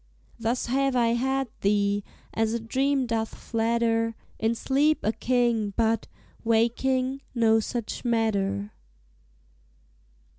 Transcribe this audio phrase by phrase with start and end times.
[0.39, 2.03] Thus have I had thee,
[2.33, 6.07] as a dream doth flatter; In sleep a king, but,
[6.43, 8.71] waking, no such matter.